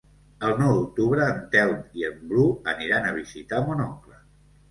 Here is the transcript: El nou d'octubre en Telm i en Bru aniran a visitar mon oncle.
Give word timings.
El 0.45 0.53
nou 0.59 0.71
d'octubre 0.77 1.27
en 1.33 1.43
Telm 1.55 1.83
i 2.01 2.07
en 2.09 2.17
Bru 2.31 2.47
aniran 2.75 3.05
a 3.09 3.13
visitar 3.21 3.59
mon 3.67 3.85
oncle. 3.85 4.19